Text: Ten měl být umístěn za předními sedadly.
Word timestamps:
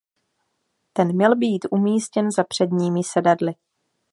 Ten 0.93 1.15
měl 1.15 1.35
být 1.35 1.65
umístěn 1.71 2.31
za 2.31 2.43
předními 2.43 3.03
sedadly. 3.03 3.53